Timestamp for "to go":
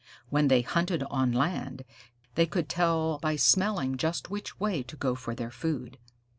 4.81-5.13